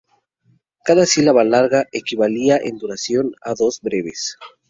Cada 0.83 1.05
sílaba 1.05 1.43
larga 1.43 1.85
equivalía 1.91 2.57
en 2.57 2.79
duración 2.79 3.33
a 3.43 3.53
dos 3.53 3.81
breves. 3.81 4.35